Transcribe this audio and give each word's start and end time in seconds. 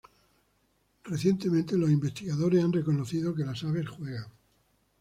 Recientemente, 1.03 1.77
los 1.77 1.91
investigadores 1.91 2.63
han 2.63 2.73
reconocido 2.73 3.35
que 3.35 3.45
las 3.45 3.63
aves 3.63 3.87
juegan. 3.87 4.25